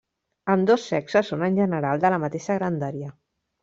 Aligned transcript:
Ambdós 0.53 0.85
sexes 0.93 1.31
són 1.33 1.45
en 1.51 1.61
general 1.63 2.05
de 2.07 2.15
la 2.17 2.23
mateixa 2.27 2.61
grandària. 2.61 3.17